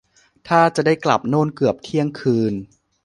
[0.47, 2.53] ท่าจะได้กลับโน่นเกือบเที่ยงคืน